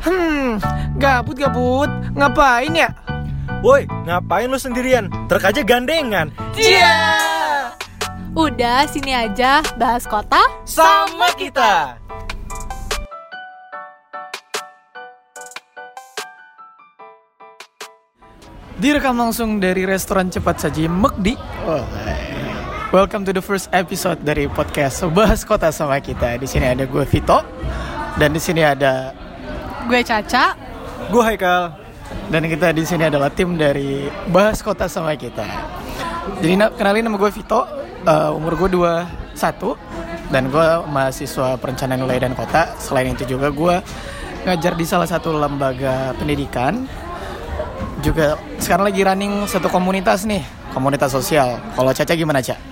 [0.00, 0.56] Hmm,
[0.96, 1.90] gabut gabut.
[2.16, 2.88] Ngapain ya?
[3.60, 5.12] Woi, ngapain lu sendirian?
[5.28, 6.32] Truk aja gandengan.
[6.56, 6.96] Iya.
[8.32, 10.40] Udah, sini aja bahas kota.
[10.64, 12.00] Sama kita.
[18.80, 21.36] Direkam langsung dari restoran cepat saji McD.
[22.88, 26.40] Welcome to the first episode dari podcast Bahas Kota sama kita.
[26.40, 27.44] Di sini ada gue Vito
[28.16, 29.12] dan di sini ada
[29.88, 30.44] Gue Caca.
[31.10, 31.62] Gue Haikal.
[32.30, 35.42] dan kita di sini adalah tim dari Bahas Kota sama kita.
[36.38, 37.66] Jadi na- kenalin nama gue Vito,
[38.06, 39.74] uh, umur gue 21
[40.30, 42.70] dan gue mahasiswa perencanaan wilayah dan kota.
[42.78, 43.74] Selain itu juga gue
[44.46, 46.86] ngajar di salah satu lembaga pendidikan.
[47.98, 51.58] Juga sekarang lagi running satu komunitas nih, komunitas sosial.
[51.74, 52.69] Kalau Caca gimana, Caca?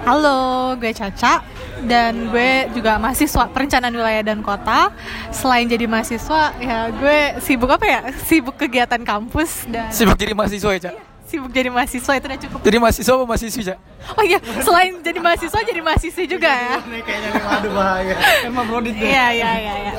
[0.00, 1.44] Halo, gue Caca.
[1.80, 4.92] Dan gue juga mahasiswa perencanaan wilayah dan kota.
[5.32, 8.00] Selain jadi mahasiswa, ya gue sibuk apa ya?
[8.24, 11.09] Sibuk kegiatan kampus dan Sibuk jadi mahasiswa ya, Caca?
[11.30, 12.58] Sibuk jadi mahasiswa itu udah cukup.
[12.66, 13.74] Jadi mahasiswa apa mahasiswi, Caca?
[14.18, 16.76] Oh iya, selain jadi mahasiswa jadi mahasiswi juga ya.
[16.82, 18.14] Kayaknya nih aduh bahaya.
[18.42, 19.92] Emang Brodit Iya, iya, iya, iya.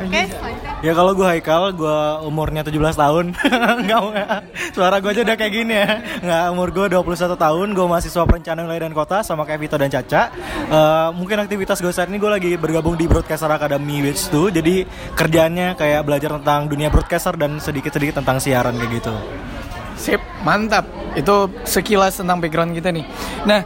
[0.00, 0.22] Oke.
[0.80, 3.26] Ya kalau gue Haikal, gue umurnya 17 tahun.
[3.84, 4.00] Enggak,
[4.72, 5.88] suara gue aja udah kayak gini ya.
[6.20, 9.88] Enggak, umur gue 21 tahun, gue mahasiswa perencanaan wilayah dan kota sama kayak Vito dan
[9.88, 10.22] Caca.
[10.68, 14.52] Eh, mungkin aktivitas gue saat ini gue lagi bergabung di Broadcaster Academy Wits 2.
[14.52, 14.84] Jadi
[15.16, 19.14] kerjaannya kayak belajar tentang dunia broadcaster dan sedikit-sedikit tentang siaran kayak gitu.
[20.00, 20.88] Sip, mantap.
[21.12, 23.04] Itu sekilas tentang background kita nih.
[23.44, 23.60] Nah,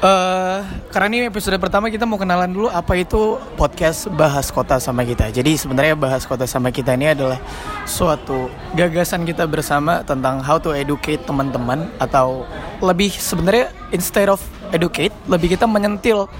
[0.00, 5.04] eh karena ini episode pertama kita mau kenalan dulu apa itu podcast Bahas Kota sama
[5.04, 5.28] kita.
[5.28, 7.36] Jadi sebenarnya Bahas Kota sama kita ini adalah
[7.84, 12.48] suatu gagasan kita bersama tentang how to educate teman-teman atau
[12.80, 14.40] lebih sebenarnya instead of
[14.72, 16.32] educate, lebih kita menyentil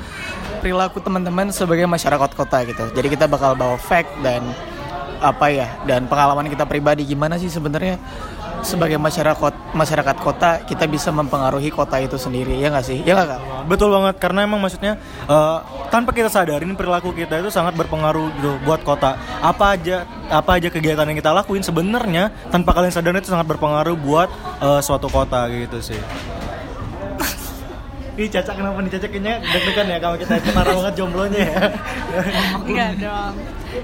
[0.65, 2.89] perilaku teman-teman sebagai masyarakat kota gitu.
[2.97, 4.41] Jadi kita bakal bawa fact dan
[5.25, 7.97] apa ya dan pengalaman kita pribadi gimana sih sebenarnya
[8.65, 13.29] sebagai masyarakat masyarakat kota kita bisa mempengaruhi kota itu sendiri ya nggak sih ya nggak
[13.29, 15.59] kak Betul banget karena emang maksudnya eh,
[15.89, 19.17] tanpa kita sadarin perilaku kita itu sangat berpengaruh gitu buat kota.
[19.41, 23.97] Apa aja apa aja kegiatan yang kita lakuin sebenarnya tanpa kalian sadarin itu sangat berpengaruh
[23.97, 24.29] buat
[24.61, 25.99] eh, suatu kota gitu sih.
[28.21, 31.57] Ih Caca kenapa nih Caca kayaknya deg-degan ya kalau kita parah banget jomblonya ya.
[32.71, 33.35] Iya dong.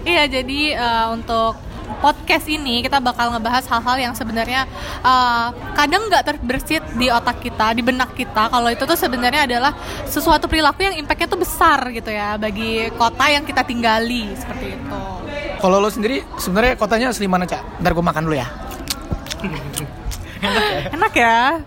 [0.06, 1.58] Iya, jadi eh, untuk
[1.98, 4.70] podcast ini kita bakal ngebahas hal-hal yang sebenarnya
[5.02, 8.46] eh, kadang nggak terbersit di otak kita, di benak kita.
[8.46, 9.74] Kalau itu tuh sebenarnya adalah
[10.06, 15.02] sesuatu perilaku yang impactnya tuh besar gitu ya bagi kota yang kita tinggali seperti itu.
[15.60, 18.48] kalau lo sendiri sebenarnya kotanya asli mana cak ntar gue makan dulu ya
[20.96, 21.60] Enak ya.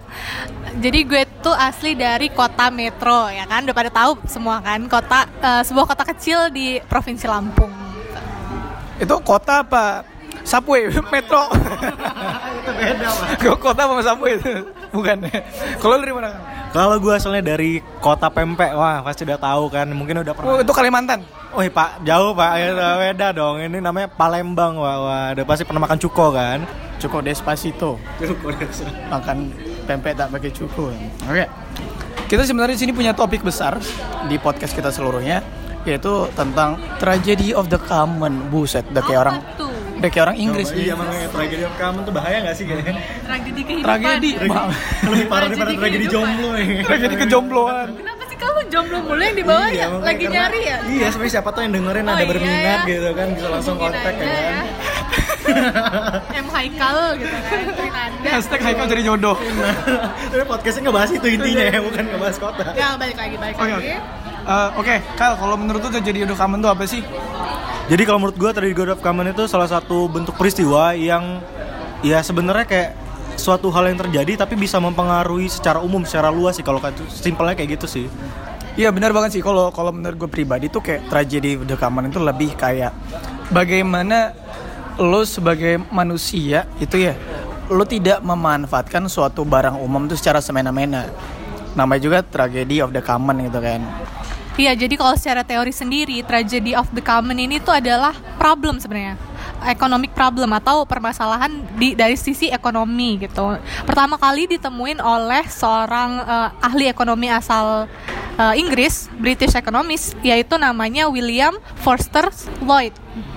[0.82, 5.30] Jadi gue tuh asli dari kota Metro ya kan, udah pada tahu semua kan, kota
[5.30, 7.70] eh, sebuah kota kecil di provinsi Lampung.
[8.94, 10.06] itu kota apa
[10.44, 11.48] subway metro
[12.54, 13.08] itu beda
[13.40, 14.52] Kok kota apa subway itu
[14.92, 15.18] bukan
[15.80, 16.30] kalau dari mana?
[16.74, 20.58] Kalau gue asalnya dari kota Pempek, wah pasti udah tahu kan, mungkin udah pernah.
[20.58, 21.22] oh itu Kalimantan
[21.54, 23.62] Wih pak, jauh pak, ya, beda dong.
[23.62, 25.26] Ini namanya Palembang, wah, wah.
[25.38, 26.66] Udah pasti pernah makan cuko kan?
[27.04, 28.00] cukup despacito
[29.12, 29.52] makan
[29.84, 30.86] pempek tak pakai cuku.
[31.28, 31.46] Oke.
[32.32, 33.76] Kita sebenarnya di sini punya topik besar
[34.32, 35.44] di podcast kita seluruhnya
[35.84, 38.48] yaitu tentang tragedy of the common.
[38.48, 39.63] Buset, udah kayak orang tuh?
[40.04, 42.94] Udah kayak orang Inggris Oh, iya, makanya tragedi of kamu tuh bahaya gak sih kayaknya?
[43.24, 43.88] Tragedi kehidupan.
[43.88, 44.30] Tragedi,
[45.08, 46.84] Lebih parah daripada Tragedi jomblo ya.
[46.84, 47.88] tragedi kejombloan.
[47.96, 49.86] Kenapa sih kamu jomblo mulu yang di bawah ya?
[49.88, 50.78] makanya Lagi karena- nyari ya?
[50.84, 52.80] Iya, sebenarnya siapa tuh yang dengerin Oh, ada iya, berminat ya.
[52.86, 54.66] gitu kan, bisa langsung kontak ya kan.
[56.36, 58.28] M Haikal gitu kan, Trinanda.
[58.30, 59.38] Hashtag Haikal jadi jodoh.
[60.28, 62.66] Tapi podcastnya ngebahas itu intinya ya, bukan ngebahas kota.
[62.74, 63.88] Ya balik lagi, balik Oke, lagi.
[63.88, 63.96] oke.
[64.44, 67.00] Eh, Oke, Kal, kalau menurut lu tragedi of the common itu apa sih?
[67.84, 71.44] Jadi kalau menurut gue tragedi God of Common itu salah satu bentuk peristiwa yang
[72.00, 72.92] ya sebenarnya kayak
[73.36, 76.80] suatu hal yang terjadi tapi bisa mempengaruhi secara umum, secara luas sih kalau
[77.12, 78.06] simpelnya kayak gitu sih.
[78.80, 82.18] Iya benar banget sih kalau kalau menurut gue pribadi tuh kayak tragedi the common itu
[82.18, 82.96] lebih kayak
[83.54, 84.34] bagaimana
[84.98, 87.14] lo sebagai manusia itu ya
[87.70, 91.12] lo tidak memanfaatkan suatu barang umum itu secara semena-mena.
[91.76, 93.84] Namanya juga tragedi of the common gitu kan.
[94.54, 99.18] Iya, jadi kalau secara teori sendiri, tragedy of the common ini tuh adalah problem sebenarnya.
[99.66, 103.58] Economic problem atau permasalahan di dari sisi ekonomi gitu.
[103.88, 107.90] Pertama kali ditemuin oleh seorang eh, ahli ekonomi asal
[108.38, 112.30] eh, Inggris, British economist, yaitu namanya William Forster
[112.62, 112.94] Lloyd.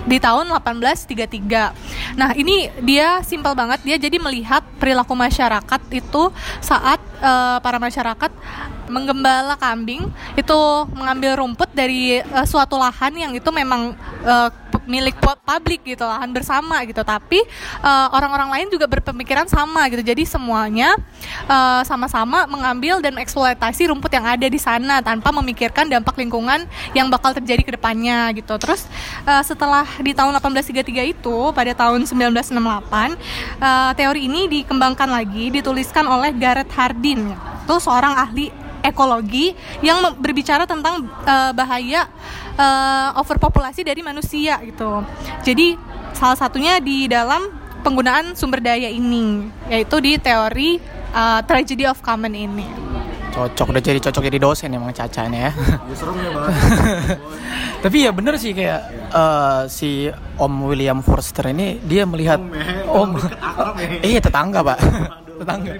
[0.08, 2.16] Di tahun 1833.
[2.16, 3.82] Nah, ini dia simpel banget.
[3.84, 6.22] Dia jadi melihat perilaku masyarakat itu
[6.64, 8.30] saat uh, para masyarakat
[8.86, 10.06] menggembala kambing
[10.38, 10.58] itu
[10.94, 14.48] mengambil rumput dari uh, suatu lahan yang itu memang uh,
[14.86, 17.02] milik publik gitu lahan bersama gitu.
[17.02, 17.42] Tapi
[18.14, 20.02] orang-orang uh, lain juga berpemikiran sama gitu.
[20.06, 20.94] Jadi semuanya
[21.82, 27.10] sama-sama uh, mengambil dan eksploitasi rumput yang ada di sana tanpa memikirkan dampak lingkungan yang
[27.10, 28.54] bakal terjadi ke depannya gitu.
[28.62, 28.86] Terus
[29.26, 29.65] uh, setelah
[30.00, 36.72] di tahun 1833 itu pada tahun 1968 uh, teori ini dikembangkan lagi dituliskan oleh Gareth
[36.74, 37.34] Hardin
[37.66, 38.46] itu seorang ahli
[38.86, 39.50] ekologi
[39.82, 42.06] yang berbicara tentang uh, bahaya
[42.54, 45.02] uh, overpopulasi dari manusia gitu.
[45.42, 45.74] Jadi
[46.14, 47.50] salah satunya di dalam
[47.82, 50.78] penggunaan sumber daya ini yaitu di teori
[51.10, 52.95] uh, tragedy of common ini.
[53.36, 55.52] Cocok udah jadi cocok jadi dosen emang Caca nih ya.
[55.52, 56.40] ya
[57.84, 60.08] Tapi ya bener sih kayak uh, si
[60.40, 62.48] Om William Forster ini dia melihat Om,
[62.88, 63.10] Om.
[64.08, 64.78] Iya tetangga pak.
[65.44, 65.72] Tetangga.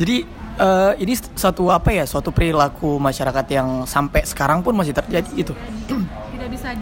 [0.00, 0.24] Jadi
[0.56, 5.52] uh, ini suatu apa ya suatu perilaku masyarakat yang sampai sekarang pun masih terjadi itu.
[5.84, 6.72] Tidak bisa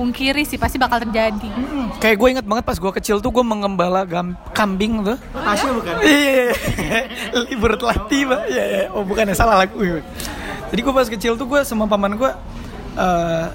[0.00, 1.44] dipungkiri sih pasti bakal terjadi.
[1.44, 4.08] Hmm, kayak gue inget banget pas gue kecil tuh gue mengembala
[4.56, 5.20] kambing tuh.
[5.36, 5.94] Oh, Tasya bukan?
[6.00, 6.48] Iya
[7.44, 8.84] libur telah tiba iya iya.
[8.96, 9.76] Oh bukan ya salah lagu
[10.72, 12.32] jadi gue pas kecil tuh gue sama paman gue
[12.96, 13.46] uh,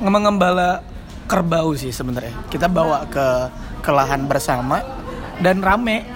[0.00, 0.80] mengembala
[1.28, 2.32] kerbau sih sebenarnya.
[2.48, 3.52] Kita bawa ke
[3.84, 4.80] ke lahan bersama
[5.44, 6.08] dan rame.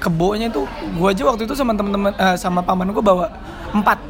[0.00, 0.64] Kebonya tuh
[0.96, 3.28] gue aja waktu itu sama teman-teman uh, sama paman gue bawa
[3.76, 4.00] empat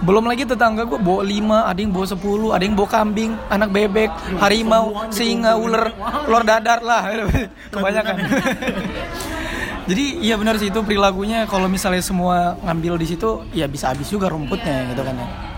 [0.00, 3.68] belum lagi tetangga gue bawa lima, ada yang bawa sepuluh, ada yang bawa kambing, anak
[3.68, 4.10] bebek,
[4.40, 5.92] harimau, singa, ular,
[6.24, 7.02] ular dadar lah,
[7.72, 8.14] kebanyakan.
[9.90, 11.50] Jadi iya benar sih itu perilakunya.
[11.50, 15.49] Kalau misalnya semua ngambil di situ ya bisa habis juga rumputnya gitu kan ya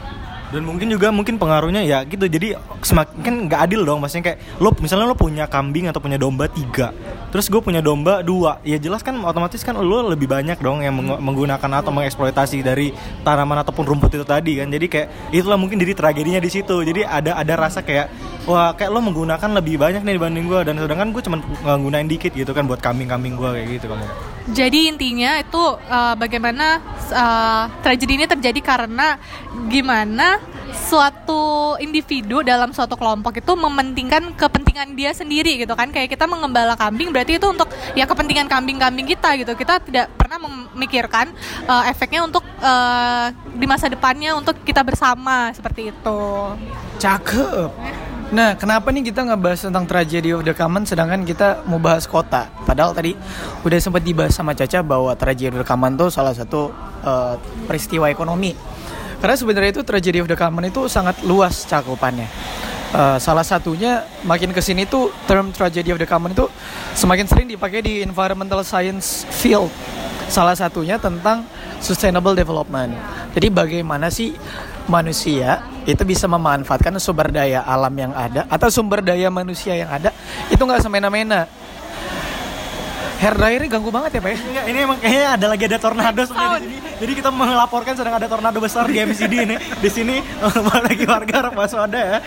[0.53, 2.29] dan mungkin juga mungkin pengaruhnya ya gitu.
[2.29, 2.53] Jadi
[2.85, 4.05] semakin kan nggak adil dong.
[4.05, 6.93] Maksudnya kayak lo misalnya lo punya kambing atau punya domba tiga
[7.33, 10.93] terus gue punya domba dua ya jelas kan otomatis kan lo lebih banyak dong yang
[11.01, 12.93] menggunakan atau mengeksploitasi dari
[13.25, 14.69] tanaman ataupun rumput itu tadi kan.
[14.69, 16.85] Jadi kayak itulah mungkin jadi tragedinya di situ.
[16.85, 18.13] Jadi ada ada rasa kayak
[18.45, 20.61] wah kayak lo menggunakan lebih banyak nih dibanding gue.
[20.69, 24.05] Dan sedangkan gue cuma nggunain dikit gitu kan buat kambing-kambing gue kayak gitu kamu
[24.51, 26.83] jadi intinya itu uh, bagaimana
[27.15, 29.15] uh, tragedi ini terjadi karena
[29.71, 30.43] gimana
[30.75, 35.95] suatu individu dalam suatu kelompok itu mementingkan kepentingan dia sendiri gitu kan.
[35.95, 39.55] Kayak kita mengembala kambing berarti itu untuk ya kepentingan kambing-kambing kita gitu.
[39.55, 41.31] Kita tidak pernah memikirkan
[41.71, 46.21] uh, efeknya untuk uh, di masa depannya untuk kita bersama seperti itu.
[46.99, 48.02] Cakep
[48.33, 52.49] Nah, kenapa nih kita ngebahas tentang tragedy of the common sedangkan kita mau bahas kota?
[52.65, 53.13] Padahal tadi
[53.61, 56.73] udah sempat dibahas sama Caca bahwa tragedy of the common tuh salah satu
[57.05, 57.37] uh,
[57.69, 58.57] peristiwa ekonomi.
[59.21, 62.25] Karena sebenarnya itu tragedy of the common itu sangat luas cakupannya.
[62.97, 66.49] Uh, salah satunya makin ke sini tuh term tragedy of the common itu
[66.97, 69.69] semakin sering dipakai di environmental science field.
[70.33, 71.45] Salah satunya tentang
[71.85, 72.97] sustainable development.
[73.37, 74.33] Jadi bagaimana sih
[74.89, 80.15] manusia itu bisa memanfaatkan sumber daya alam yang ada atau sumber daya manusia yang ada
[80.51, 81.47] itu nggak semena-mena
[83.23, 84.39] hair dryer ganggu banget ya pak ya?
[84.43, 86.79] Enggak, ini emang kayaknya ada lagi ada tornado sebenarnya di sini.
[86.99, 89.57] Jadi kita melaporkan sedang ada tornado besar di MCD ini.
[89.79, 90.19] Di sini
[90.91, 92.19] lagi warga waspada ya.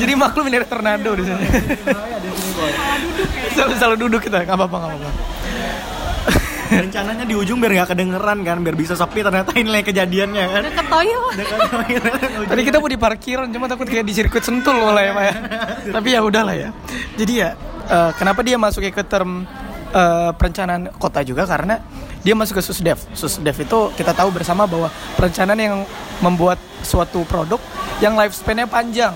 [0.00, 1.44] Jadi maklum ini ada tornado di sini.
[3.52, 5.39] Selalu, selalu duduk kita, nggak apa-apa, nggak apa-apa
[6.70, 10.62] rencananya di ujung biar nggak kedengeran kan biar bisa sepi ternyata ini kejadiannya kan.
[10.70, 11.36] Deket toilet
[12.46, 15.34] tadi kita mau di parkiran cuma takut kayak di sirkuit sentul lah ya pak ya.
[15.98, 16.68] Tapi ya udahlah ya.
[17.18, 17.58] Jadi ya
[17.90, 19.44] uh, kenapa dia masuk ke term
[19.90, 21.42] uh, perencanaan kota juga?
[21.44, 21.82] Karena
[22.22, 25.76] dia masuk ke susdev susdev itu kita tahu bersama bahwa perencanaan yang
[26.20, 27.58] membuat suatu produk
[27.98, 29.12] yang lifespan-nya panjang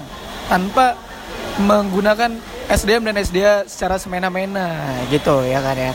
[0.48, 0.96] tanpa
[1.60, 2.34] menggunakan
[2.66, 5.92] SDM dan SDA secara semena-mena gitu ya kan ya.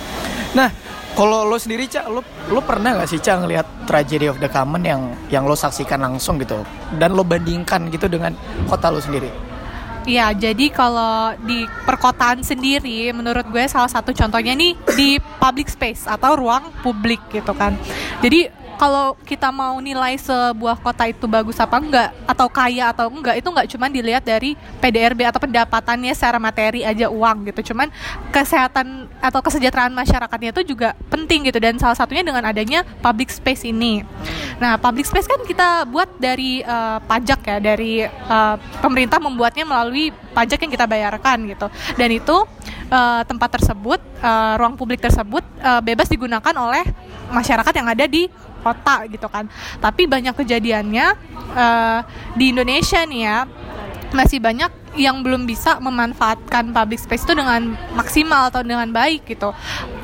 [0.53, 0.69] Nah,
[1.17, 4.83] kalau lo sendiri cak lo lo pernah gak sih cak ngelihat tragedy of the common
[4.85, 6.61] yang yang lo saksikan langsung gitu
[6.97, 8.33] dan lo bandingkan gitu dengan
[8.69, 9.49] kota lo sendiri
[10.09, 16.09] Iya, jadi kalau di perkotaan sendiri, menurut gue salah satu contohnya nih di public space
[16.09, 17.77] atau ruang publik gitu kan.
[18.23, 23.35] Jadi kalau kita mau nilai sebuah kota itu bagus apa enggak atau kaya atau enggak
[23.35, 27.75] itu enggak cuma dilihat dari PDRB atau pendapatannya secara materi aja uang gitu.
[27.75, 27.91] Cuman
[28.31, 33.67] kesehatan atau kesejahteraan masyarakatnya itu juga penting gitu dan salah satunya dengan adanya public space
[33.67, 34.07] ini.
[34.63, 40.15] Nah public space kan kita buat dari uh, pajak ya dari uh, pemerintah membuatnya melalui
[40.31, 41.67] pajak yang kita bayarkan gitu.
[41.99, 42.47] Dan itu
[42.95, 46.87] uh, tempat tersebut uh, ruang publik tersebut uh, bebas digunakan oleh
[47.29, 49.47] masyarakat yang ada di kota gitu kan
[49.79, 51.07] tapi banyak kejadiannya
[51.55, 51.99] uh,
[52.35, 53.37] di Indonesia nih ya
[54.09, 59.53] masih banyak yang belum bisa memanfaatkan public space itu dengan maksimal atau dengan baik gitu.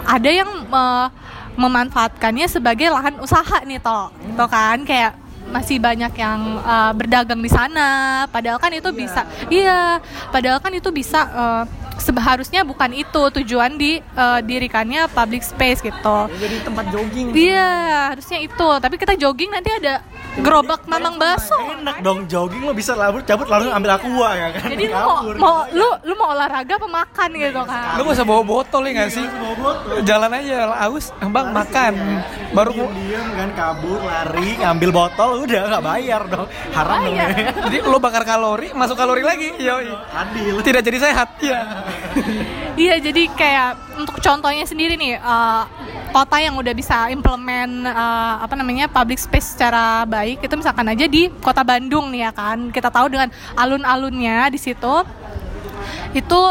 [0.06, 1.10] Ada yang uh,
[1.58, 5.18] memanfaatkannya sebagai lahan usaha nih toh, gitu kan kayak
[5.50, 8.24] masih banyak yang uh, berdagang di sana.
[8.30, 9.98] Padahal kan itu bisa, iya.
[10.30, 11.22] Padahal kan itu bisa.
[11.34, 16.18] Uh, seharusnya bukan itu tujuan di uh, dirikannya public space gitu.
[16.40, 17.32] Jadi tempat jogging.
[17.32, 17.72] Iya,
[18.16, 18.70] harusnya itu.
[18.82, 20.04] Tapi kita jogging nanti ada
[20.36, 21.56] gerobak mamang bakso.
[21.56, 24.68] Enak dong jogging lo bisa labur cabut lalu ambil aqua ya kan.
[24.68, 27.96] Jadi lu mau, mau lu lu mau olahraga apa makan gitu kan?
[27.96, 29.26] Lu gak usah bawa botol ya gak sih?
[29.26, 29.94] Bawa botol.
[30.04, 31.94] Jalan aja aus, bang makan.
[32.52, 37.30] Baru mau Diam kan kabur lari ngambil botol udah nggak bayar dong haram dong Bayar.
[37.36, 37.52] ya.
[37.68, 39.50] jadi lo bakar kalori, masuk kalori lagi.
[39.60, 39.92] Yoi.
[39.92, 41.28] adil Tidak jadi sehat.
[41.40, 41.60] Iya.
[42.76, 43.72] Iya, jadi kayak
[44.04, 45.64] untuk contohnya sendiri nih, eh,
[46.12, 51.08] kota yang udah bisa implement eh, apa namanya public space secara baik itu misalkan aja
[51.08, 55.08] di kota Bandung nih ya kan, kita tahu dengan alun-alunnya di situ
[56.12, 56.42] itu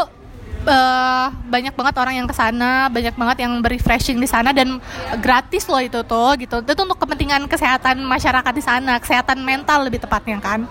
[0.65, 4.81] eh, banyak banget orang yang ke sana, banyak banget yang berrefreshing di sana dan
[5.21, 6.65] gratis loh itu tuh gitu.
[6.65, 10.65] Itu untuk kepentingan kesehatan masyarakat di sana, kesehatan mental lebih tepatnya kan.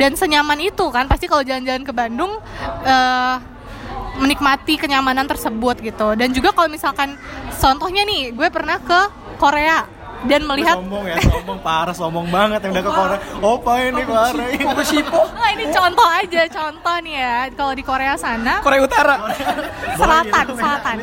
[0.00, 2.40] Dan senyaman itu kan pasti kalau jalan-jalan ke Bandung
[2.88, 3.51] eh,
[4.20, 6.12] menikmati kenyamanan tersebut gitu.
[6.18, 7.16] Dan juga kalau misalkan
[7.56, 9.00] contohnya nih, gue pernah ke
[9.40, 14.02] Korea dan melihat sombong ya sombong parah sombong banget yang udah ke Korea opa ini
[14.06, 14.64] parah ini
[15.42, 17.36] Nah, ini contoh aja, contoh nih ya.
[17.58, 19.16] Kalau di Korea sana Korea Utara.
[19.98, 20.96] selatan, selatan.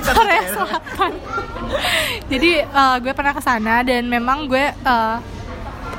[0.00, 0.50] Korea ya.
[0.56, 1.12] Selatan.
[2.32, 5.16] Jadi eh, gue pernah ke sana dan memang gue eh,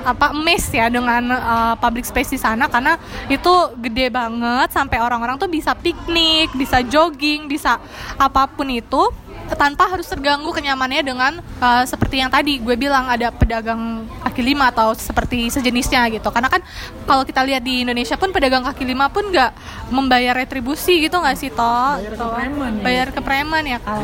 [0.03, 2.67] apa emes ya dengan eh, public space di sana.
[2.67, 2.99] Karena
[3.31, 7.79] itu gede banget sampai orang-orang tuh bisa piknik, bisa jogging, bisa
[8.19, 9.09] apa pun itu
[9.53, 14.71] tanpa harus terganggu kenyamanannya dengan eh, seperti yang tadi gue bilang ada pedagang kaki lima
[14.71, 16.29] atau seperti sejenisnya gitu.
[16.29, 16.61] Karena kan
[17.07, 19.51] kalau kita lihat di Indonesia pun pedagang kaki lima pun nggak
[19.89, 21.99] membayar retribusi gitu nggak sih toh?
[21.99, 24.03] Bayar ke preman bayar ke preman ya kan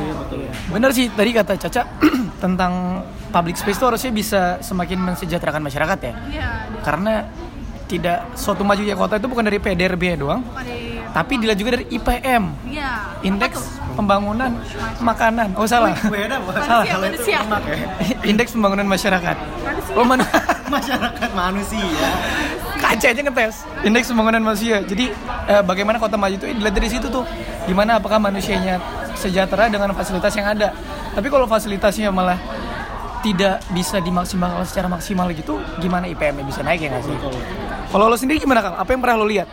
[0.72, 1.84] Bener sih tadi kata Caca
[2.44, 6.14] tentang public space itu harusnya bisa semakin mensejahterakan masyarakat ya.
[6.30, 6.50] iya
[6.82, 7.26] Karena
[7.90, 10.46] tidak suatu majunya kota itu bukan dari PDRB doang,
[11.10, 14.54] tapi dilihat juga dari IPM, iya Indeks Pembangunan
[15.02, 15.58] Makanan.
[15.58, 15.98] Oh salah.
[15.98, 17.40] beda bukan Manusia, salah manusia.
[17.42, 17.78] ya
[18.30, 19.36] Indeks Pembangunan Masyarakat.
[19.98, 20.22] Oh mana?
[20.70, 21.82] masyarakat manusia
[22.78, 24.86] Kaca aja ngetes Indeks Pembangunan Manusia.
[24.86, 25.10] Jadi
[25.50, 27.26] eh, bagaimana kota maju itu dilihat dari situ tuh.
[27.66, 28.78] Gimana apakah manusianya
[29.18, 30.72] sejahtera dengan fasilitas yang ada.
[31.18, 32.38] Tapi kalau fasilitasnya malah
[33.20, 37.16] tidak bisa dimaksimalkan secara maksimal gitu, gimana IPM-nya bisa naik ya nggak sih?
[37.90, 38.76] Kalau lo sendiri gimana Kang?
[38.78, 39.50] Apa yang pernah lo lihat?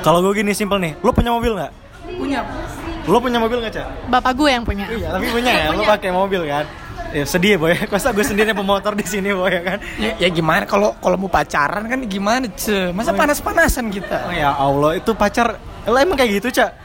[0.00, 0.92] kalau gue gini simpel nih.
[1.00, 1.72] Lo punya mobil nggak?
[2.18, 2.40] Punya.
[3.04, 3.88] lo punya mobil nggak cak?
[4.08, 4.88] Bapak gue yang punya.
[4.88, 5.66] Iya tapi punya ya.
[5.76, 6.64] Lo pakai mobil kan?
[7.12, 7.72] Ya sedih ya boy.
[7.92, 9.78] Masa gue sendiri pemotor di sini boy ya kan?
[10.00, 10.64] Ya, ya gimana?
[10.64, 12.90] Kalau kalau mau pacaran kan gimana ce?
[12.96, 14.28] Masa panas-panasan kita?
[14.28, 14.96] oh ya allah.
[14.96, 16.83] Itu pacar lo emang kayak gitu cak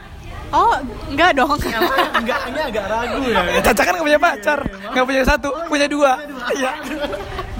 [0.50, 0.74] oh
[1.10, 1.54] enggak dong
[2.20, 4.58] enggak ini agak ragu ya Caca kan gak punya pacar,
[4.90, 6.18] gak punya satu, punya dua.
[6.56, 6.72] Iya.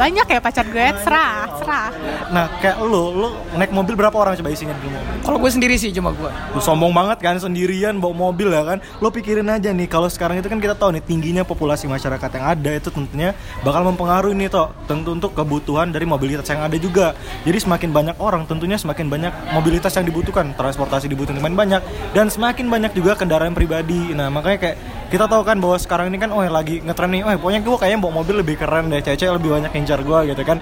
[0.01, 1.93] Banyak ya pacar gue serah serah.
[2.33, 5.77] Nah kayak lo lo naik mobil berapa orang coba isinya di mobil Kalau gue sendiri
[5.77, 6.33] sih cuma gue.
[6.57, 8.81] Lu sombong banget kan sendirian bawa mobil ya kan?
[9.05, 12.45] Lo pikirin aja nih kalau sekarang itu kan kita tahu nih tingginya populasi masyarakat yang
[12.49, 14.73] ada itu tentunya bakal mempengaruhi nih toh.
[14.89, 17.13] Tentu untuk kebutuhan dari mobilitas yang ada juga.
[17.45, 20.57] Jadi semakin banyak orang tentunya semakin banyak mobilitas yang dibutuhkan.
[20.57, 21.83] Transportasi dibutuhkan semakin banyak.
[22.17, 24.17] Dan semakin banyak juga kendaraan pribadi.
[24.17, 24.77] Nah makanya kayak
[25.11, 27.99] kita tahu kan bahwa sekarang ini kan oh lagi ngetren nih oh pokoknya gue kayaknya
[27.99, 30.59] bawa mobil lebih keren deh cewek lebih banyak ngincar gue gitu kan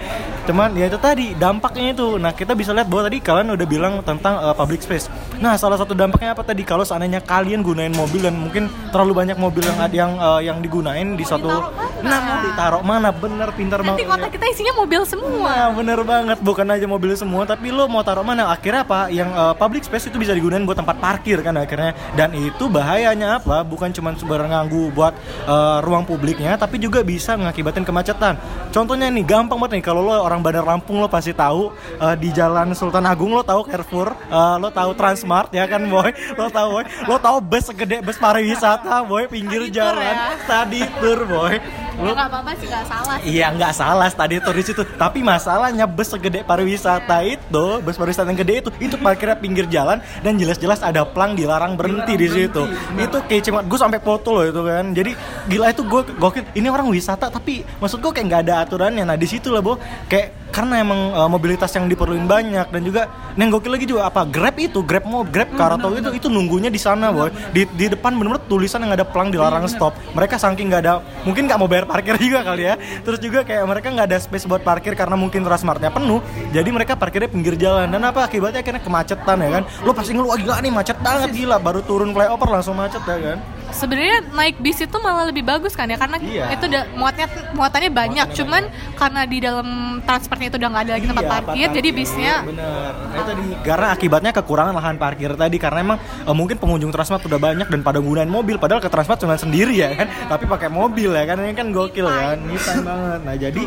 [0.48, 4.00] cuman ya itu tadi dampaknya itu nah kita bisa lihat bahwa tadi kalian udah bilang
[4.00, 8.24] tentang uh, public space nah salah satu dampaknya apa tadi kalau seandainya kalian gunain mobil
[8.24, 11.68] dan mungkin terlalu banyak mobil yang ada yang uh, yang digunain di mana?
[12.00, 16.00] nah mau ditaruh mana bener pintar nanti banget kota kita isinya mobil semua Nah, bener
[16.06, 16.38] banget.
[16.38, 18.54] Bukan aja mobil semua, tapi lo mau taruh mana?
[18.54, 19.10] Akhirnya apa?
[19.10, 21.98] Yang uh, public space itu bisa digunakan buat tempat parkir kan akhirnya.
[22.14, 23.66] Dan itu bahayanya apa?
[23.66, 25.18] Bukan cuma sebarang ganggu buat
[25.50, 28.38] uh, ruang publiknya, tapi juga bisa mengakibatkan kemacetan.
[28.70, 29.84] Contohnya nih, gampang banget nih.
[29.86, 33.64] Kalau lo orang Bandar Lampung lo pasti tahu uh, di Jalan Sultan Agung lo tahu
[33.66, 38.04] Carrefour, uh, lo tahu Transmart ya kan boy, lo tahu boy, lo tahu bus segede
[38.04, 40.36] bus pariwisata boy pinggir jalan, ya.
[40.44, 41.56] study tour boy.
[41.98, 43.30] Ya nggak apa-apa sih nggak salah sih.
[43.34, 44.82] Iya nggak salah tadi tuh di situ.
[44.86, 49.98] Tapi masalahnya bus segede pariwisata itu, bus pariwisata yang gede itu, itu parkirnya pinggir jalan
[50.22, 52.62] dan jelas-jelas ada plang dilarang berhenti di situ.
[52.94, 54.94] Itu kayak cuma gue sampai foto loh itu kan.
[54.94, 55.12] Jadi
[55.50, 56.44] gila itu gue gokil.
[56.54, 59.02] Ini orang wisata tapi maksud gue kayak nggak ada aturannya.
[59.02, 59.76] Nah di situ lah bu,
[60.06, 63.06] kayak karena emang uh, mobilitas yang diperluin banyak dan juga
[63.38, 66.80] yang gokil lagi juga apa Grab itu Grab mau Grab Karato itu itu nunggunya di
[66.80, 67.30] sana boy.
[67.54, 69.94] Di di depan bener-bener tulisan yang ada pelang dilarang stop.
[70.16, 72.74] Mereka saking nggak ada mungkin nggak mau bayar parkir juga kali ya.
[73.04, 76.20] Terus juga kayak mereka nggak ada space buat parkir karena mungkin Transmartnya penuh.
[76.50, 77.88] Jadi mereka parkirnya pinggir jalan.
[77.88, 79.62] Dan apa akibatnya akhirnya kemacetan ya kan?
[79.84, 81.56] Lo pasti ngeluh "Wah, gila nih macet banget gila.
[81.60, 85.86] Baru turun flyover langsung macet ya kan sebenarnya naik bis itu malah lebih bagus kan
[85.86, 86.52] ya karena Iya.
[86.56, 88.26] itu udah muatnya muatannya banyak.
[88.26, 88.62] Muatannya cuman
[88.96, 89.68] karena di dalam
[90.02, 92.90] transportnya itu udah nggak ada lagi tempat Iya, parkir jadi bisnya bener.
[92.92, 97.22] Nah, itu tadi karena akibatnya kekurangan lahan parkir tadi karena emang eh, mungkin pengunjung Transmart
[97.24, 100.68] udah banyak dan pada gunain mobil padahal ke Transmart cuma sendiri ya kan tapi pakai
[100.68, 103.20] mobil ya kan ini kan gokil ya kan time banget.
[103.22, 103.62] Nah jadi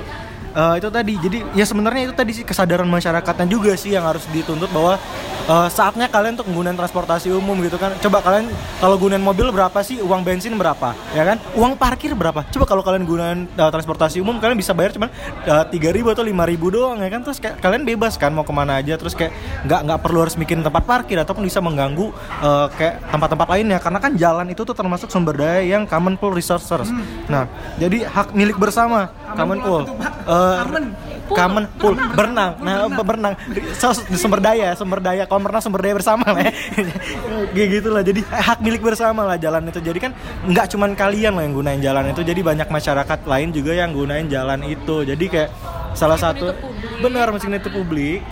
[0.53, 1.13] eh, itu tadi.
[1.17, 4.99] Jadi ya sebenarnya itu tadi sih kesadaran masyarakatnya juga sih yang harus dituntut bahwa
[5.47, 7.95] eh, saatnya kalian untuk menggunakan transportasi umum gitu kan.
[7.99, 9.99] Coba kalian kalau gunain mobil berapa sih?
[10.03, 10.95] Uang bensin berapa?
[11.15, 11.37] Ya kan?
[11.55, 12.43] Uang parkir berapa?
[12.49, 15.07] Coba kalau kalian gunain eh, transportasi umum kalian bisa bayar cuma
[15.71, 17.21] tiga ribu atau lima ribu doang ya kan?
[17.23, 18.95] Terus kayak kalian bebas kan mau ke mana aja.
[18.95, 19.31] Terus kayak
[19.67, 22.11] nggak nggak perlu harus mikirin tempat parkir ataupun bisa mengganggu
[22.43, 23.77] eh, kayak tempat-tempat lainnya.
[23.79, 26.89] Karena kan jalan itu tuh termasuk sumber daya yang common pool resources.
[27.27, 27.47] Nah
[27.79, 29.83] jadi hak milik bersama common pool.
[30.27, 30.55] Eh,
[31.31, 31.95] common pool.
[32.15, 32.51] Berenang.
[32.61, 33.33] Nah berenang.
[33.77, 35.23] So- sumber daya sumber daya.
[35.25, 36.53] Kalau berenang sumber daya bersama lah ya
[37.51, 39.79] kayak gitulah jadi hak milik bersama lah jalan itu.
[39.79, 40.11] Jadi kan
[40.45, 42.21] nggak cuman kalian loh yang gunain jalan itu.
[42.21, 45.03] Jadi banyak masyarakat lain juga yang gunain jalan itu.
[45.07, 45.49] Jadi kayak
[45.91, 46.55] salah satu
[47.03, 48.23] benar meskipun itu publik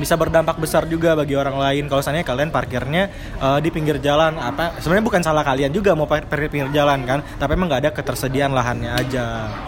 [0.00, 3.02] bisa berdampak besar juga bagi orang lain kalau misalnya kalian parkirnya
[3.36, 7.04] eh, di pinggir jalan apa sebenarnya bukan salah kalian juga mau parkir di pinggir jalan
[7.04, 9.24] kan tapi emang nggak ada ketersediaan lahannya aja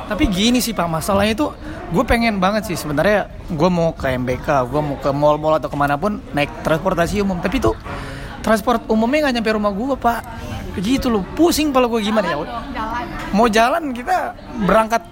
[0.09, 1.47] Tapi gini sih pak, masalahnya itu
[1.93, 5.77] gue pengen banget sih sebenarnya gue mau ke MBK, gue mau ke mall-mall atau ke
[5.77, 7.41] mana pun naik transportasi umum.
[7.41, 7.73] Tapi tuh
[8.45, 10.21] transport umumnya nggak nyampe rumah gue pak.
[10.73, 12.37] Begitu loh, pusing kalau gue gimana ya.
[12.73, 13.05] jalan
[13.37, 15.03] Mau jalan kita berangkat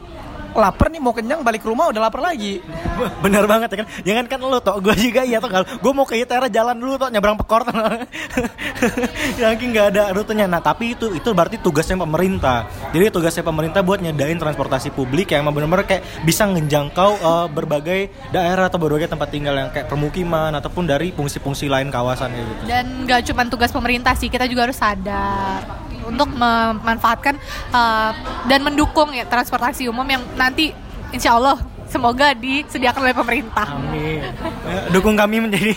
[0.55, 2.61] lapar nih mau kenyang balik ke rumah udah lapar lagi.
[3.25, 3.89] Bener banget ya kan?
[4.05, 7.09] Jangan kan lo toh Gue juga iya toh Gue mau ke ITERA jalan dulu toh
[7.09, 7.73] Nyebrang pekor toh
[9.41, 10.45] Yakin nggak ada rutenya.
[10.45, 12.69] Nah tapi itu Itu berarti tugasnya pemerintah.
[12.93, 18.01] Jadi tugasnya pemerintah buat nyedain transportasi publik Yang emang bener-bener kayak Bisa ngejangkau eh, Berbagai
[18.35, 22.53] daerah Atau berbagai tempat tinggal Yang kayak permukiman Ataupun dari fungsi-fungsi lain kawasan gitu.
[22.67, 27.35] Dan nggak cuma tugas pemerintah sih kita juga harus sadar untuk memanfaatkan
[27.71, 28.13] uh,
[28.47, 30.73] dan mendukung ya transportasi umum yang nanti
[31.11, 31.59] insya Allah
[31.91, 33.67] semoga disediakan oleh pemerintah.
[33.67, 35.75] Amin Eh, Dukung kami menjadi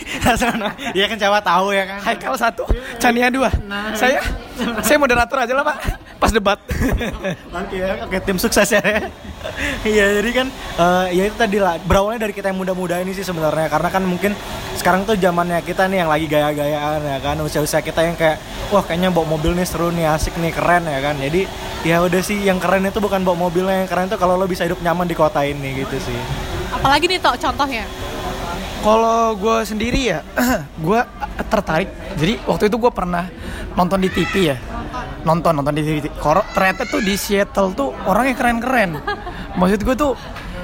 [1.00, 2.70] Ya kan Jawa tahu ya kan Haikal satu,
[3.02, 3.50] Chania dua.
[3.98, 4.22] Saya
[4.86, 5.78] saya moderator aja lah pak.
[6.22, 6.60] Pas debat.
[7.52, 8.82] Oke ya, oke tim sukses ya.
[9.84, 10.48] Iya, jadi kan
[10.80, 14.04] eh, ya itu tadi lah berawalnya dari kita yang muda-muda ini sih sebenarnya karena kan
[14.08, 14.32] mungkin
[14.80, 18.40] sekarang tuh zamannya kita nih yang lagi gaya-gayaan ya kan usia-usia kita yang kayak
[18.72, 21.16] wah kayaknya bawa mobil nih seru nih asik nih keren ya kan.
[21.20, 21.46] Jadi
[21.84, 24.64] ya udah sih yang keren itu bukan bawa mobilnya yang keren itu kalau lo bisa
[24.64, 26.20] hidup nyaman di kota ini gitu sih.
[26.72, 27.86] Apalagi nih toh contohnya.
[28.84, 30.20] Kalau gue sendiri ya,
[30.86, 31.00] gue
[31.48, 31.88] tertarik.
[32.20, 33.32] Jadi waktu itu gue pernah
[33.80, 34.58] nonton di TV ya,
[35.24, 36.12] nonton nonton di TV.
[36.20, 39.00] Kor- ternyata tuh di Seattle tuh orangnya keren-keren.
[39.60, 40.14] Maksud gue tuh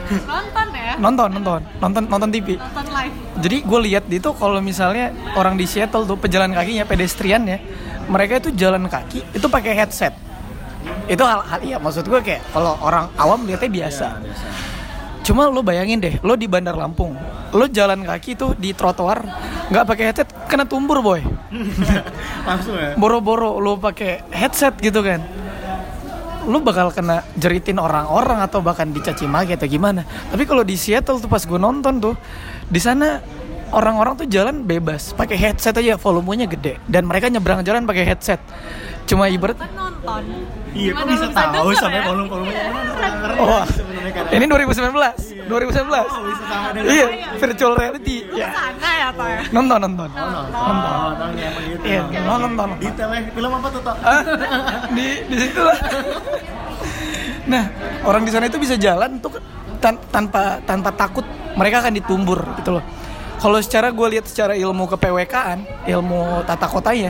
[0.09, 0.97] Nonton ya.
[0.97, 2.57] nonton nonton nonton nonton TV.
[2.57, 3.15] Nonton live.
[3.39, 7.55] Jadi gue lihat di itu kalau misalnya orang di Seattle tuh pejalan kakinya, pedestrian ya,
[8.11, 10.11] mereka itu jalan kaki itu pakai headset.
[11.07, 14.07] Itu hal, hal ya maksud gue kayak kalau orang awam lihatnya biasa.
[15.29, 17.13] Cuma lo bayangin deh, lo di Bandar Lampung,
[17.53, 19.21] lo jalan kaki tuh di trotoar
[19.69, 21.21] nggak pakai headset kena tumbur boy.
[22.49, 22.97] Langsung ya.
[22.97, 25.21] Boro-boro lo pakai headset gitu kan.
[26.49, 30.01] Lo bakal kena jeritin orang-orang atau bahkan dicaci maki atau gimana.
[30.33, 32.17] Tapi kalau di Seattle tuh pas gue nonton tuh,
[32.65, 33.21] di sana
[33.69, 38.41] orang-orang tuh jalan bebas, pakai headset aja volumenya gede dan mereka nyebrang jalan pakai headset.
[39.05, 40.25] Cuma ibarat Kan nonton.
[40.69, 42.05] Iya, kok bisa tahu sampai ya?
[42.05, 42.63] volume-volumenya
[43.39, 44.23] Wah, sebenarnya kan.
[44.29, 46.85] ini 2019, 2019.
[46.85, 47.05] Iya,
[47.35, 48.17] virtual reality.
[48.29, 48.47] Lu Ya.
[48.47, 49.41] ke sana ya ya.
[49.49, 50.09] Nonton, nonton.
[50.13, 51.49] Oh, nonton ya.
[51.81, 52.69] Iya, nonton, nonton.
[52.77, 53.97] Detail ya, film apa tuh, Tok?
[54.93, 55.77] Di di situ lah.
[57.49, 57.63] Nah,
[58.05, 59.41] orang di sana itu bisa jalan tuh
[59.81, 61.25] tan- tanpa tanpa takut
[61.57, 62.83] mereka akan ditumbur gitu loh.
[63.39, 65.33] Kalau secara gue lihat secara ilmu kepwk
[65.87, 67.09] ilmu tata kotanya,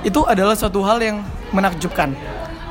[0.00, 2.14] itu adalah suatu hal yang menakjubkan.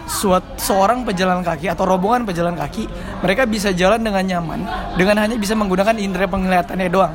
[0.05, 2.85] Suat, seorang pejalan kaki atau rombongan pejalan kaki,
[3.25, 4.61] mereka bisa jalan dengan nyaman
[4.93, 7.13] dengan hanya bisa menggunakan indera penglihatannya doang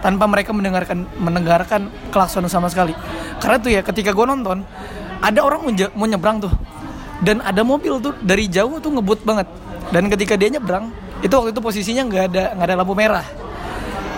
[0.00, 2.96] tanpa mereka mendengarkan mendengarkan klakson sama sekali.
[3.36, 4.64] Karena tuh ya ketika gue nonton
[5.20, 6.52] ada orang mau, nyebrang tuh
[7.20, 9.46] dan ada mobil tuh dari jauh tuh ngebut banget.
[9.92, 10.88] Dan ketika dia nyebrang
[11.20, 13.24] itu waktu itu posisinya nggak ada nggak ada lampu merah.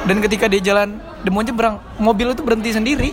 [0.06, 3.10] Dan ketika dia jalan dia mau nyebrang mobil itu berhenti sendiri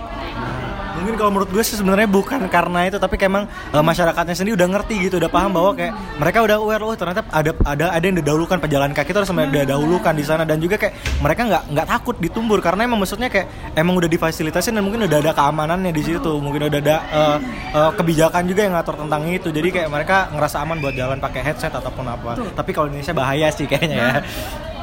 [1.00, 4.54] Mungkin kalau menurut gue sih sebenarnya bukan karena itu tapi kayak emang eh, masyarakatnya sendiri
[4.60, 8.04] udah ngerti gitu, udah paham bahwa kayak mereka udah aware loh ternyata ada ada ada
[8.04, 11.88] yang didahulukan pejalan kaki itu harus didahulukan di sana dan juga kayak mereka nggak nggak
[11.88, 16.04] takut ditumbur karena emang maksudnya kayak emang udah difasilitasi dan mungkin udah ada keamanannya di
[16.04, 17.38] situ, mungkin udah ada eh,
[17.74, 19.50] eh, kebijakan juga yang ngatur tentang itu.
[19.50, 22.36] Jadi kayak mereka ngerasa aman buat jalan pakai headset ataupun apa.
[22.54, 24.14] Tapi kalau Indonesia bahaya sih kayaknya ya.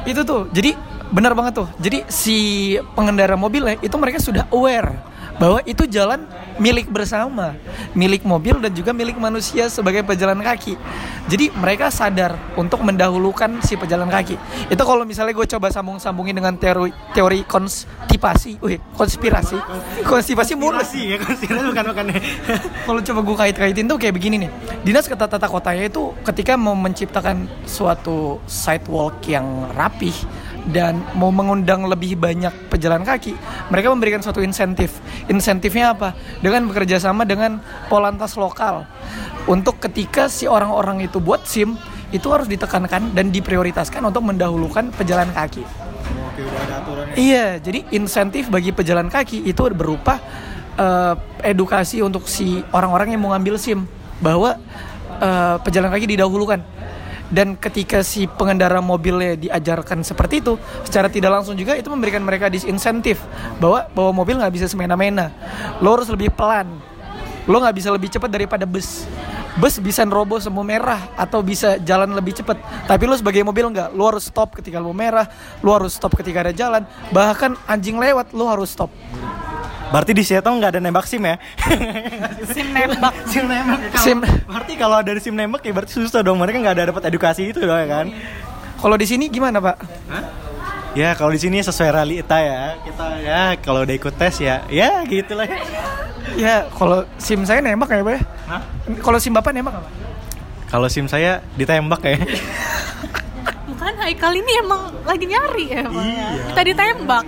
[0.07, 0.71] Itu tuh, jadi
[1.11, 1.67] benar banget tuh.
[1.79, 2.37] Jadi si
[2.95, 6.25] pengendara mobilnya itu mereka sudah aware bahwa itu jalan
[6.57, 7.53] milik bersama,
[7.93, 10.73] milik mobil dan juga milik manusia sebagai pejalan kaki.
[11.29, 14.35] Jadi mereka sadar untuk mendahulukan si pejalan kaki.
[14.73, 19.57] Itu kalau misalnya gue coba sambung-sambungin dengan teori teori konstipasi, wih, konspirasi,
[20.03, 22.05] konstipasi mulu Konspirasi ya, konspirasi bukan bukan.
[22.89, 26.73] kalau coba gue kait-kaitin tuh kayak begini nih dinas keta tata kotanya itu ketika mau
[26.73, 29.45] menciptakan suatu sidewalk yang
[29.75, 30.13] rapih
[30.67, 33.33] dan mau mengundang lebih banyak pejalan kaki
[33.71, 34.99] mereka memberikan suatu insentif
[35.31, 36.11] insentifnya apa
[36.43, 38.83] dengan bekerja sama dengan polantas lokal
[39.47, 41.79] untuk ketika si orang-orang itu buat sim
[42.11, 45.63] itu harus ditekankan dan diprioritaskan untuk mendahulukan pejalan kaki
[46.37, 47.13] Oke, udah ada aturannya.
[47.17, 50.21] Iya, jadi insentif bagi pejalan kaki itu berupa
[50.77, 53.89] eh, edukasi untuk si orang-orang yang mau ngambil SIM
[54.21, 54.53] bahwa
[55.17, 56.61] eh, pejalan kaki didahulukan.
[57.27, 60.55] Dan ketika si pengendara mobilnya diajarkan seperti itu,
[60.87, 63.19] secara tidak langsung juga itu memberikan mereka disinsentif
[63.59, 65.35] bahwa bahwa mobil nggak bisa semena-mena.
[65.83, 66.71] Lo harus lebih pelan.
[67.47, 69.07] Lo nggak bisa lebih cepat daripada bus.
[69.57, 72.59] Bus bisa nerobos semua merah atau bisa jalan lebih cepat.
[72.87, 73.91] Tapi lo sebagai mobil nggak.
[73.91, 75.27] Lo harus stop ketika lo merah.
[75.59, 76.87] Lo harus stop ketika ada jalan.
[77.11, 78.91] Bahkan anjing lewat lo harus stop.
[79.87, 81.35] Berarti di Seattle nggak ada nembak SIM ya?
[82.51, 83.79] sim nembak SIM nembak.
[84.03, 84.19] SIM.
[84.23, 86.37] Berarti kalau ada SIM nembak ya berarti susah dong.
[86.39, 88.05] Mereka nggak ada dapat edukasi itu dong ya kan?
[88.77, 89.79] Kalau di sini gimana pak?
[90.97, 92.75] Ya kalau di sini sesuai realita ya.
[92.83, 95.47] Kita ya kalau udah ikut tes ya, ya gitulah.
[95.47, 95.59] ya.
[96.35, 98.21] Ya kalau SIM saya nembak ya pak ya?
[98.51, 98.61] Hah?
[98.99, 99.89] Kalau SIM bapak nembak apa?
[100.67, 102.19] Kalau SIM saya ditembak ya.
[103.71, 106.11] bukan Haikal ini emang lagi nyari ya emang ya.
[106.11, 106.27] Iya.
[106.51, 107.25] kita ditembak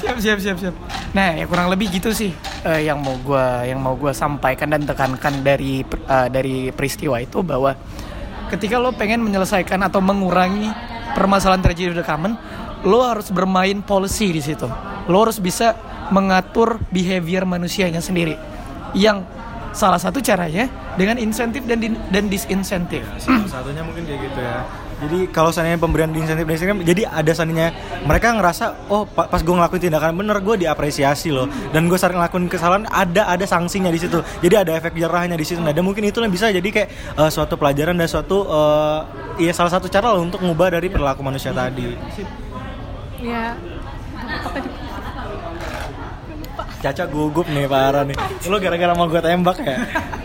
[0.00, 0.74] Siap siap siap siap.
[1.10, 2.30] Nah ya kurang lebih gitu sih
[2.62, 7.42] eh, yang mau gua yang mau gua sampaikan dan tekankan dari eh, dari peristiwa itu
[7.42, 7.74] bahwa
[8.50, 10.70] ketika lo pengen menyelesaikan atau mengurangi
[11.14, 12.38] permasalahan terjadi di common,
[12.86, 14.66] lo harus bermain policy di situ.
[15.10, 15.74] Lo harus bisa
[16.14, 18.34] mengatur behavior manusianya sendiri.
[18.94, 19.26] Yang
[19.70, 20.66] salah satu caranya
[20.98, 23.06] dengan insentif dan din- dan disinsentif.
[23.22, 24.66] Salah satunya mungkin kayak gitu ya.
[25.00, 27.72] Jadi kalau seandainya pemberian insentif dan insentif, jadi ada seandainya
[28.04, 32.20] mereka ngerasa oh pa- pas gue ngelakuin tindakan bener gue diapresiasi loh dan gue sering
[32.20, 34.20] ngelakuin kesalahan ada ada sanksinya di situ.
[34.44, 35.56] Jadi ada efek jerahnya di situ.
[35.64, 39.00] Nah, dan mungkin itu yang bisa jadi kayak eh, suatu pelajaran dan suatu eh,
[39.48, 41.96] ya salah satu cara loh untuk ngubah dari perilaku manusia tadi.
[43.24, 43.56] ya
[46.80, 48.16] Caca gugup nih parah nih.
[48.48, 49.76] Lo gara-gara mau gue tembak ya?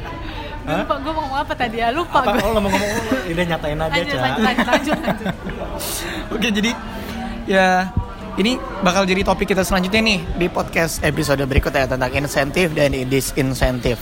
[0.65, 0.81] Hah?
[0.81, 2.41] lupa gue mau ngomong apa tadi ya lupa Apa?
[2.41, 2.91] gue Oh, lo mau ngomong
[3.29, 4.17] udah nyatain aja, lanjut Ca.
[4.21, 5.27] lanjut lanjut lanjut, lanjut.
[6.33, 6.71] Oke, jadi
[7.45, 7.67] ya
[8.35, 13.95] ini bakal jadi topik kita selanjutnya nih di podcast episode berikutnya tentang insentif dan disinsentif.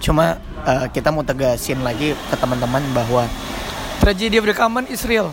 [0.00, 3.28] Cuma eh, kita mau tegasin lagi ke teman-teman bahwa
[4.00, 5.28] tragedy of the common is real.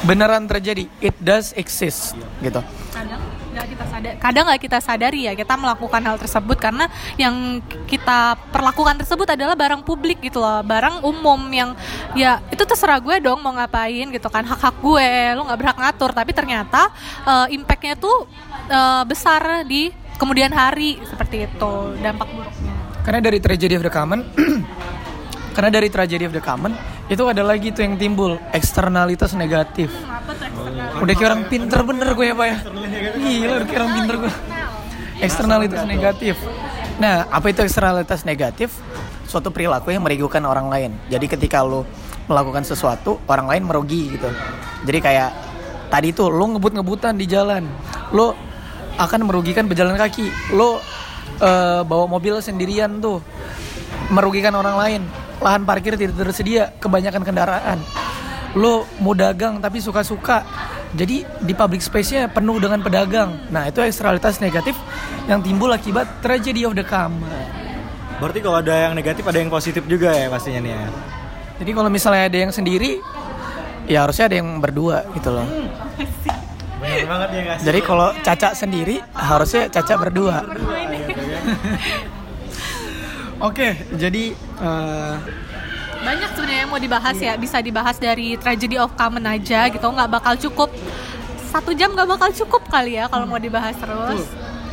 [0.00, 2.62] Beneran terjadi, it does exist gitu.
[2.90, 6.86] kadang nggak kita sadar kadang nggak kita sadari ya kita melakukan hal tersebut karena
[7.18, 7.58] yang
[7.90, 11.74] kita perlakukan tersebut adalah barang publik gitu loh barang umum yang
[12.14, 15.78] ya itu terserah gue dong mau ngapain gitu kan hak hak gue lo nggak berhak
[15.82, 16.10] ngatur.
[16.14, 16.94] Tapi ternyata
[17.26, 18.30] eh, impactnya tuh
[18.70, 22.74] eh, besar di kemudian hari seperti itu dampak buruknya.
[23.02, 24.22] Karena dari tragedy of the common
[25.56, 26.72] karena dari tragedy of the common
[27.10, 29.90] itu ada lagi tuh yang timbul eksternalitas negatif.
[29.90, 32.56] eksternal Udah kayak orang pinter bener gue ya pak ya.
[33.18, 34.32] Gila udah kayak orang pinter gue.
[35.18, 36.38] Eksternalitas negatif.
[37.02, 38.70] Nah apa itu eksternalitas negatif?
[39.26, 40.90] Suatu perilaku yang merugikan orang lain.
[41.10, 41.82] Jadi ketika lo
[42.30, 44.30] melakukan sesuatu Orang lain merugi gitu.
[44.86, 45.30] Jadi kayak
[45.90, 47.66] Tadi tuh lo ngebut-ngebutan di jalan.
[48.14, 48.38] Lo
[48.94, 50.54] akan merugikan pejalan kaki.
[50.54, 50.78] Lo
[51.42, 53.18] eh, bawa mobil sendirian tuh
[54.14, 55.02] Merugikan orang lain
[55.40, 57.78] Lahan parkir tidak tersedia Kebanyakan kendaraan.
[58.56, 60.44] Lo mau dagang tapi suka-suka
[60.90, 63.46] jadi di public space-nya penuh dengan pedagang.
[63.48, 64.74] Nah itu eksternalitas negatif
[65.30, 67.30] yang timbul akibat tragedy of the common
[68.20, 70.88] Berarti kalau ada yang negatif ada yang positif juga ya pastinya nih ya.
[71.64, 73.00] jadi kalau misalnya ada yang sendiri
[73.88, 75.48] ya harusnya ada yang berdua gitu loh.
[76.80, 77.60] Benar banget ya guys.
[77.64, 80.44] jadi kalau Caca sendiri harusnya Caca berdua
[83.40, 85.14] Oke, jadi eh,
[86.00, 90.08] banyak sebenarnya yang mau dibahas ya bisa dibahas dari tragedy of common aja gitu nggak
[90.08, 90.72] bakal cukup
[91.52, 94.24] satu jam nggak bakal cukup kali ya kalau mau dibahas terus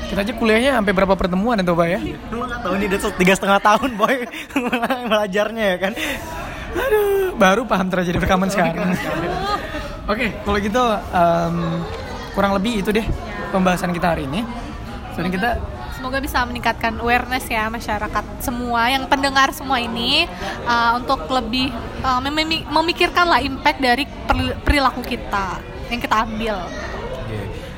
[0.07, 1.99] Kita aja kuliahnya sampai berapa pertemuan itu Pak ya?
[2.31, 4.15] Lu nggak tahu ini udah tiga setengah tahun boy
[5.11, 5.93] belajarnya ya kan.
[6.79, 8.95] Aduh, baru paham terjadi rekaman sekarang.
[10.11, 10.79] Oke, kalau gitu
[11.11, 11.55] em,
[12.31, 13.03] kurang lebih itu deh
[13.51, 14.47] pembahasan kita hari ini.
[15.11, 15.49] Soalnya kita
[15.97, 20.29] Semoga bisa meningkatkan awareness ya masyarakat semua yang pendengar semua ini
[20.69, 21.73] uh, untuk lebih
[22.05, 24.05] uh, memi- memikirkan lah impact dari
[24.61, 25.57] perilaku kita
[25.89, 26.57] yang kita ambil.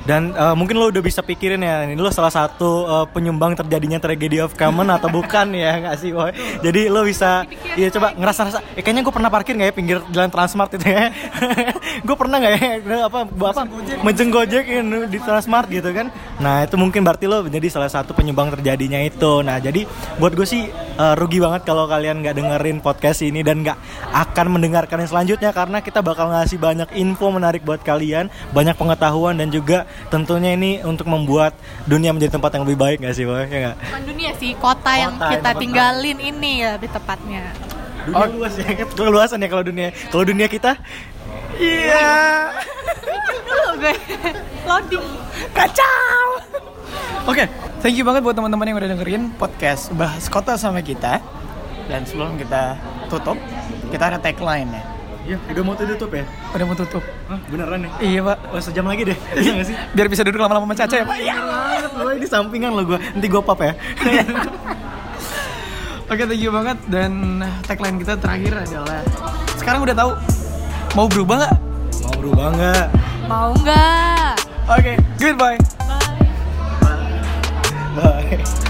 [0.10, 4.02] Dan eh, mungkin lo udah bisa pikirin ya, ini lo salah satu eh, penyumbang terjadinya
[4.02, 6.34] tragedi of common atau bukan ya nggak sih boy?
[6.66, 7.46] Jadi lo bisa,
[7.78, 11.14] ya coba ngerasa-ngerasa, eh, kayaknya gue pernah parkir nggak ya pinggir jalan Transmart itu ya?
[12.10, 13.62] gue pernah nggak ya apa apa
[14.02, 14.66] menjenggojek
[15.14, 16.10] di Transmart gitu kan?
[16.42, 19.46] Nah itu mungkin berarti lo menjadi salah satu penyumbang terjadinya itu.
[19.46, 19.86] Nah jadi
[20.18, 23.78] buat gue sih eh, rugi banget kalau kalian nggak dengerin podcast ini dan nggak
[24.10, 29.38] akan mendengarkan yang selanjutnya karena kita bakal ngasih banyak info menarik buat kalian, banyak pengetahuan
[29.38, 31.52] dan juga tentunya ini untuk membuat
[31.84, 33.44] dunia menjadi tempat yang lebih baik nggak sih boy?
[33.46, 33.78] Ya nggak?
[33.84, 37.44] Bukan dunia sih, kota, yang Kota, kita tempat tinggalin ini ya lebih tepatnya.
[38.08, 39.92] Dunia luas ya, kan luasan ya kalau dunia.
[40.10, 40.80] Kalau dunia kita,
[41.60, 42.16] Iya.
[43.44, 43.94] Dulu gue
[44.64, 45.08] loading.
[45.52, 46.24] Kacau.
[47.28, 47.46] Oke,
[47.84, 51.20] thank you banget buat teman-teman yang udah dengerin podcast bahas kota sama kita.
[51.92, 52.78] Dan sebelum kita
[53.12, 53.36] tutup,
[53.92, 54.84] kita ada tagline ya.
[55.30, 56.26] Ya udah mau tutup ya?
[56.58, 57.04] Udah mau tutup.
[57.30, 57.92] Hah, beneran nih?
[58.02, 58.38] Iya pak.
[58.50, 59.76] Oh sejam lagi deh, bisa nggak sih?
[59.94, 61.18] Biar bisa duduk lama-lama sama Caca ya pak.
[61.22, 61.36] Iya.
[62.00, 63.74] lo ini sampingan lo gue, nanti gue pap ya.
[66.10, 66.78] Oke, thank you banget.
[66.90, 69.06] Dan tagline kita terakhir adalah
[69.62, 70.12] sekarang udah tahu
[70.98, 71.54] mau berubah nggak?
[72.02, 72.86] Mau berubah nggak?
[73.30, 74.34] Mau nggak?
[74.74, 75.58] Oke, goodbye.
[77.94, 78.34] Bye.
[78.34, 78.69] Bye.